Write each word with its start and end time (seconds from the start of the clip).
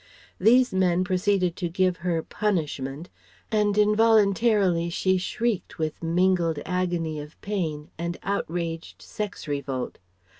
These 0.39 0.73
men 0.73 1.03
proceeded 1.03 1.55
to 1.57 1.69
give 1.69 1.97
her 1.97 2.23
"punishment," 2.23 3.07
and 3.51 3.77
involuntarily 3.77 4.89
she 4.89 5.19
shrieked 5.19 5.77
with 5.77 6.01
mingled 6.01 6.57
agony 6.65 7.19
of 7.19 7.39
pain 7.41 7.91
and 7.99 8.17
outraged 8.23 9.03
sex 9.03 9.47
revolt. 9.47 9.99